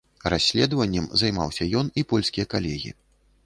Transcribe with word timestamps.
Расследаваннем 0.33 1.05
займаўся 1.23 1.69
ён 1.83 1.95
і 2.03 2.07
польскія 2.15 2.51
калегі. 2.55 2.99